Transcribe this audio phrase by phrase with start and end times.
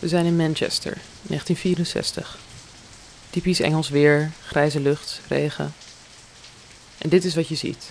[0.00, 2.38] We zijn in Manchester, 1964.
[3.30, 5.74] Typisch Engels weer, grijze lucht, regen.
[6.98, 7.90] En dit is wat je ziet.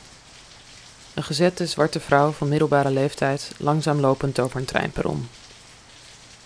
[1.13, 5.27] Een gezette zwarte vrouw van middelbare leeftijd langzaam lopend over een treinperron.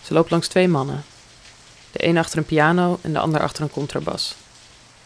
[0.02, 1.04] Ze loopt langs twee mannen.
[1.92, 4.36] De een achter een piano en de ander achter een contrabas.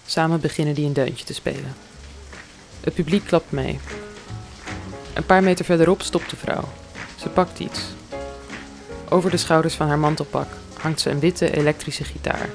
[0.05, 1.75] Samen beginnen die een deuntje te spelen.
[2.81, 3.79] Het publiek klapt mee.
[5.13, 6.69] Een paar meter verderop stopt de vrouw.
[7.15, 7.79] Ze pakt iets.
[9.09, 12.49] Over de schouders van haar mantelpak hangt ze een witte elektrische gitaar.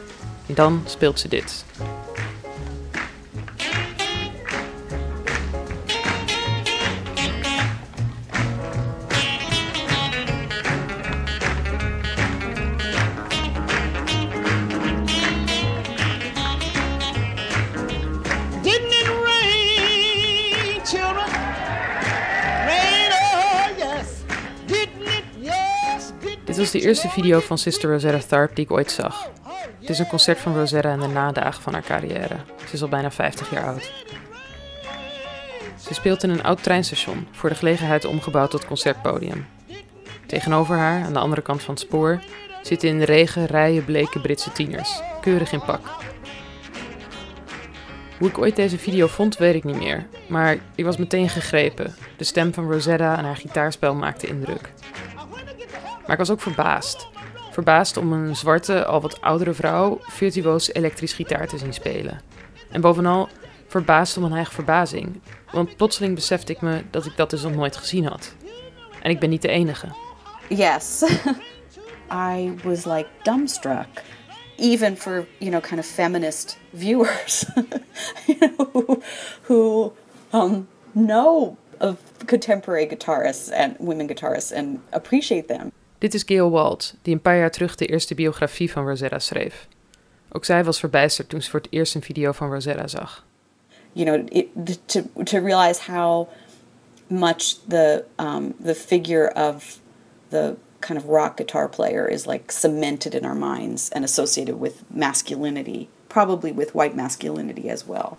[0.46, 1.64] En dan speelt ze dit.
[26.52, 29.30] Dit was de eerste video van Sister Rosetta Tharpe die ik ooit zag.
[29.80, 32.36] Het is een concert van Rosetta in de nadagen van haar carrière.
[32.66, 33.92] Ze is al bijna 50 jaar oud.
[35.80, 39.46] Ze speelt in een oud treinstation, voor de gelegenheid omgebouwd tot concertpodium.
[40.26, 42.20] Tegenover haar, aan de andere kant van het spoor,
[42.62, 45.88] zitten in de regen rijen bleke Britse tieners, keurig in pak.
[48.18, 51.94] Hoe ik ooit deze video vond, weet ik niet meer, maar ik was meteen gegrepen.
[52.16, 54.72] De stem van Rosetta en haar gitaarspel maakte indruk.
[56.02, 57.08] Maar ik was ook verbaasd.
[57.50, 62.20] Verbaasd om een zwarte, al wat oudere vrouw virtuoos elektrisch gitaar te zien spelen.
[62.70, 63.28] En bovenal
[63.66, 65.20] verbaasd om mijn eigen verbazing.
[65.50, 68.34] Want plotseling besefte ik me dat ik dat dus nog nooit gezien had.
[69.02, 69.86] En ik ben niet de enige.
[70.48, 71.02] Yes.
[72.32, 74.02] I was like dumbstruck,
[74.56, 77.44] even for, you know, kind of feminist viewers
[78.38, 79.02] know, who,
[79.42, 79.92] who
[80.32, 81.96] um, know of
[82.26, 85.72] contemporary guitarists and women guitarists and appreciate them.
[86.02, 89.68] Dit is Gail Walt, die een paar jaar terug de eerste biografie van Rosetta schreef.
[90.32, 93.24] Ook zij was verbijsterd toen ze voor het eerst een video van Rosetta zag.
[93.92, 96.28] You know, it, to, to realize how
[97.06, 99.78] much the, um, the figure of
[100.28, 104.74] the kind of rock guitar player is like cemented in our minds and associated with
[104.86, 108.16] masculinity, probably with white masculinity as well.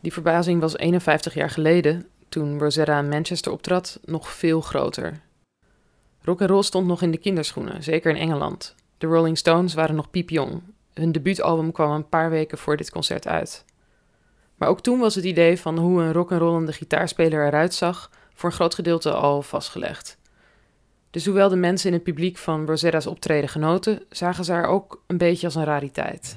[0.00, 5.20] Die verbazing was 51 jaar geleden, toen Rosetta in Manchester optrad, nog veel groter.
[6.24, 8.74] Rock and roll stond nog in de kinderschoenen, zeker in Engeland.
[8.98, 10.62] De Rolling Stones waren nog piepjong.
[10.94, 13.64] Hun debuutalbum kwam een paar weken voor dit concert uit.
[14.56, 18.56] Maar ook toen was het idee van hoe een rock'n'rollende gitaarspeler eruit zag voor een
[18.56, 20.18] groot gedeelte al vastgelegd.
[21.10, 25.02] Dus hoewel de mensen in het publiek van Rosetta's optreden genoten, zagen ze haar ook
[25.06, 26.36] een beetje als een rariteit.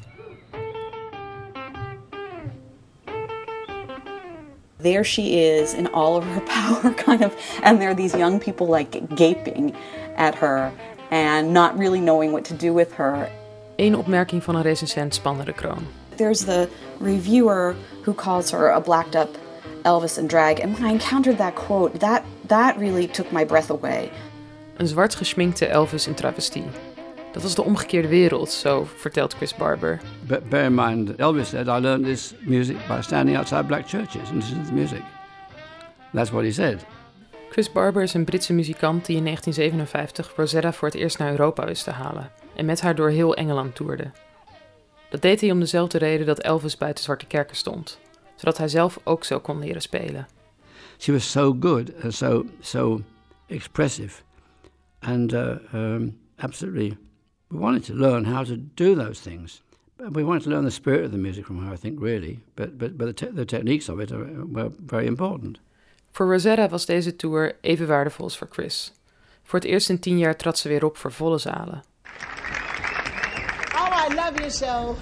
[4.79, 8.39] There she is in all of her power, kind of, and there are these young
[8.39, 9.75] people like gaping
[10.15, 10.71] at her
[11.11, 13.29] and not really knowing what to do with her.
[13.75, 15.87] Eén opmerking van een recensent spande de kroon.
[16.15, 19.37] There's the reviewer who calls her a blacked up
[19.83, 23.69] Elvis and drag, and when I encountered that quote, that that really took my breath
[23.69, 24.09] away.
[24.77, 26.65] Een zwart geschminkte Elvis in travestie.
[27.37, 29.99] Dat was de omgekeerde wereld, zo vertelt Chris Barber.
[30.27, 34.29] But bear in mind, Elvis said, I learned this music by standing outside black churches
[34.29, 35.01] and listening to the music.
[36.13, 36.85] That's what he said.
[37.49, 41.65] Chris Barber is een Britse muzikant die in 1957 Rosetta voor het eerst naar Europa
[41.65, 44.11] wist te halen en met haar door heel Engeland toerde.
[45.09, 47.99] Dat deed hij om dezelfde reden dat Elvis buiten zwarte kerken stond,
[48.35, 50.27] zodat hij zelf ook zo kon leren spelen.
[50.97, 53.01] She was so good and so, so
[53.47, 54.21] expressive.
[54.99, 56.97] And uh, um, absolutely,
[57.49, 59.61] we wanted to learn how to do those things.
[60.11, 62.39] We wanted to learn the spirit of the music from her, I think, really.
[62.55, 65.59] But, but, but the, te- the techniques of it are, were very important.
[66.11, 68.93] Voor Rosetta was deze tour even waardevol als voor Chris.
[69.43, 71.83] Voor het eerst in tien jaar trad ze weer op voor volle zalen.
[73.75, 74.95] Oh, I love you so,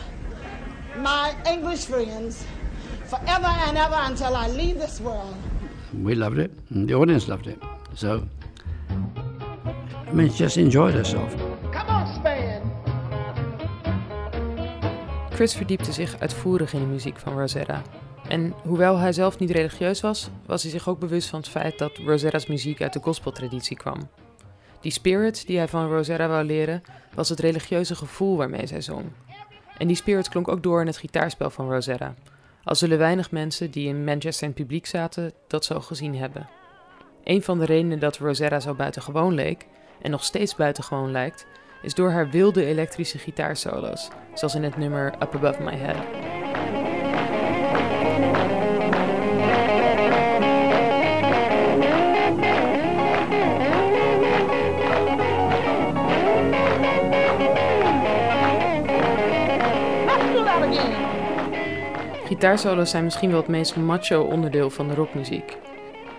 [1.02, 2.44] my English friends,
[3.06, 5.36] forever and ever until I leave this world.
[6.04, 7.58] We loved it, and the audience loved it.
[7.94, 8.24] So,
[10.10, 11.55] I mean, she just enjoyed herself.
[15.36, 17.82] Chris verdiepte zich uitvoerig in de muziek van Rosetta.
[18.28, 21.78] En hoewel hij zelf niet religieus was, was hij zich ook bewust van het feit
[21.78, 24.10] dat Rosetta's muziek uit de gospeltraditie kwam.
[24.82, 26.84] Die spirit die hij van Rosetta wou leren,
[27.14, 29.04] was het religieuze gevoel waarmee zij zong.
[29.78, 32.14] En die spirit klonk ook door in het gitaarspel van Rosetta.
[32.64, 36.48] Al zullen weinig mensen die in Manchester in publiek zaten dat zo gezien hebben.
[37.24, 39.66] Een van de redenen dat Rosetta zo buitengewoon leek,
[40.02, 41.46] en nog steeds buitengewoon lijkt,
[41.86, 45.96] is door haar wilde elektrische gitaarsolo's, zoals in het nummer Up Above My Head.
[62.26, 65.58] Gitaarsolo's zijn misschien wel het meest macho onderdeel van de rockmuziek.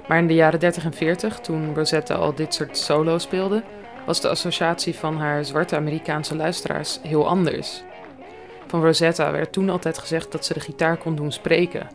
[0.08, 3.62] Maar in de jaren 30 en 40, toen Rosetta al dit soort solo's speelde,
[4.06, 7.82] was de associatie van haar zwarte Amerikaanse luisteraars heel anders.
[8.66, 11.88] Van Rosetta werd toen altijd gezegd dat ze de gitaar kon doen spreken.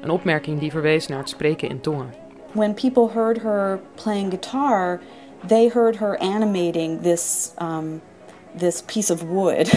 [0.00, 2.14] Een opmerking die verwees naar het spreken in tongen.
[2.52, 5.00] When people heard her playing guitar,
[5.46, 8.02] they heard her animating this um,
[8.54, 9.70] this piece of wood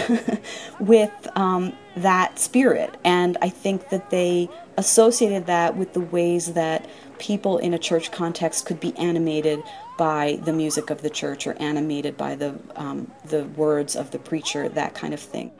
[0.80, 6.86] with um, that spirit, and I think that they associated that with the ways that
[7.18, 9.62] people in a church context could be animated
[9.96, 14.18] by the music of the church or animated by the um, the words of the
[14.18, 15.50] preacher, that kind of thing.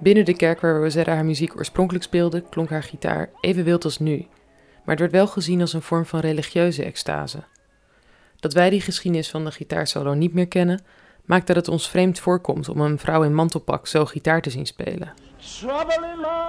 [0.00, 3.98] Binnen de kerk waar Rosetta haar muziek oorspronkelijk speelde, klonk haar gitaar even wild als
[3.98, 4.26] nu,
[4.84, 7.44] maar het werd wel gezien als een vorm van religieuze extase.
[8.36, 10.80] Dat wij die geschiedenis van de gitaarsolo niet meer kennen,
[11.28, 14.66] maakt dat het ons vreemd voorkomt om een vrouw in mantelpak zo gitaar te zien
[14.66, 15.12] spelen.
[15.58, 16.48] Trouble in mind.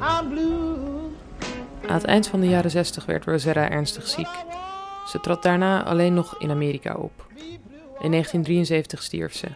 [0.00, 0.72] I'm blue.
[1.86, 4.28] Aan het eind van de jaren 60 werd Rosetta ernstig ziek.
[5.06, 7.26] Ze trad daarna alleen nog in Amerika op.
[8.00, 9.48] In 1973 stierf ze.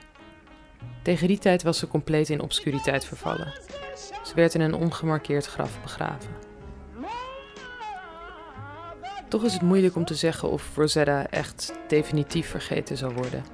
[1.03, 3.53] Tegen die tijd was ze compleet in obscuriteit vervallen.
[4.25, 6.46] Ze werd in een ongemarkeerd graf begraven.
[9.29, 13.45] Toch is het moeilijk om te zeggen of Rosetta echt definitief vergeten zal worden.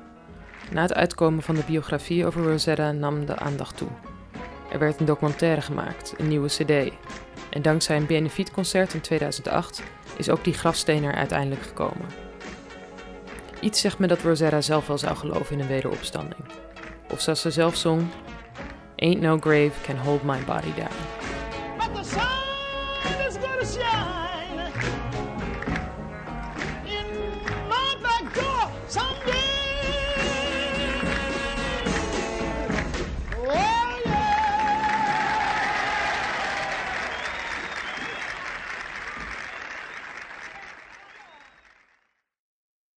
[0.70, 3.88] Na het uitkomen van de biografie over Rosetta nam de aandacht toe.
[4.72, 6.92] Er werd een documentaire gemaakt, een nieuwe CD.
[7.50, 9.82] En dankzij een benefietconcert in 2008
[10.16, 12.06] is ook die grafsteen er uiteindelijk gekomen.
[13.60, 16.44] Iets zegt me dat Rosetta zelf wel zou geloven in een wederopstanding.
[17.10, 18.02] Of zoals ze zelf zong:
[18.96, 20.91] Ain't no grave can hold my body down.